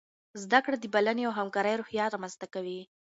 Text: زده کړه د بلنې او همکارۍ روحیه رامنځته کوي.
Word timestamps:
زده 0.43 0.59
کړه 0.65 0.77
د 0.79 0.85
بلنې 0.93 1.23
او 1.25 1.33
همکارۍ 1.39 1.73
روحیه 1.77 2.05
رامنځته 2.13 2.47
کوي. 2.53 2.81